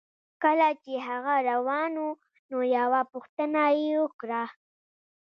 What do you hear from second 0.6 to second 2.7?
چې هغه روان و نو